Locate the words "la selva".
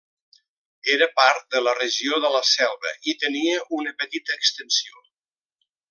2.37-2.95